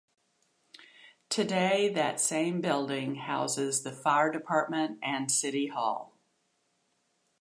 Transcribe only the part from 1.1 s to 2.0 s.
Today,